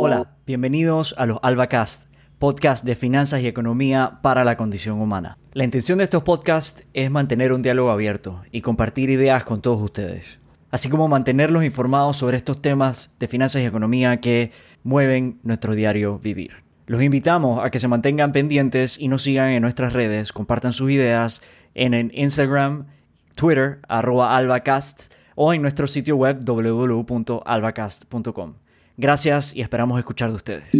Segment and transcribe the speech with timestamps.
[0.00, 2.06] Hola, bienvenidos a los AlbaCast,
[2.40, 5.38] podcast de finanzas y economía para la condición humana.
[5.52, 9.80] La intención de estos podcasts es mantener un diálogo abierto y compartir ideas con todos
[9.80, 10.40] ustedes,
[10.72, 14.50] así como mantenerlos informados sobre estos temas de finanzas y economía que
[14.82, 16.64] mueven nuestro diario vivir.
[16.86, 20.90] Los invitamos a que se mantengan pendientes y nos sigan en nuestras redes, compartan sus
[20.90, 21.40] ideas
[21.76, 22.86] en el Instagram,
[23.36, 28.54] Twitter, arroba albacast o en nuestro sitio web www.albacast.com.
[28.96, 30.72] Gracias y esperamos escuchar de ustedes.